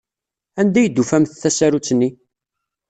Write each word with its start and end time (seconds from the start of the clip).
Anda 0.59 0.77
ay 0.79 0.87
d-tufamt 0.89 1.37
tasarut-nni? 1.41 2.09